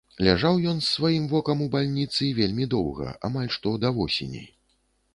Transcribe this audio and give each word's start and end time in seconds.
Ляжаў 0.27 0.55
ён 0.71 0.79
з 0.85 0.89
сваім 0.97 1.27
вокам 1.35 1.61
у 1.67 1.69
бальніцы 1.77 2.33
вельмі 2.41 2.65
доўга, 2.75 3.15
амаль 3.31 3.55
што 3.59 3.79
да 3.85 3.97
восені. 4.03 4.47